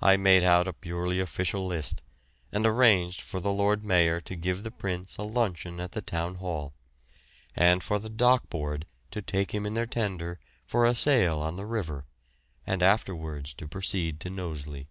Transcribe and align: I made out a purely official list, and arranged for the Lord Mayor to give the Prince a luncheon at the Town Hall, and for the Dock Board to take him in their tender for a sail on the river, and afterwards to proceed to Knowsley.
I 0.00 0.16
made 0.16 0.44
out 0.44 0.68
a 0.68 0.72
purely 0.72 1.18
official 1.18 1.66
list, 1.66 2.00
and 2.52 2.64
arranged 2.64 3.20
for 3.22 3.40
the 3.40 3.50
Lord 3.50 3.82
Mayor 3.82 4.20
to 4.20 4.36
give 4.36 4.62
the 4.62 4.70
Prince 4.70 5.16
a 5.16 5.24
luncheon 5.24 5.80
at 5.80 5.90
the 5.90 6.00
Town 6.00 6.36
Hall, 6.36 6.74
and 7.56 7.82
for 7.82 7.98
the 7.98 8.08
Dock 8.08 8.48
Board 8.48 8.86
to 9.10 9.20
take 9.20 9.52
him 9.52 9.66
in 9.66 9.74
their 9.74 9.84
tender 9.88 10.38
for 10.64 10.86
a 10.86 10.94
sail 10.94 11.40
on 11.40 11.56
the 11.56 11.66
river, 11.66 12.06
and 12.68 12.84
afterwards 12.84 13.52
to 13.54 13.66
proceed 13.66 14.20
to 14.20 14.30
Knowsley. 14.30 14.86